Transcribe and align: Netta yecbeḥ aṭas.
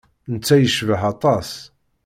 Netta 0.31 0.55
yecbeḥ 0.57 1.01
aṭas. 1.11 1.49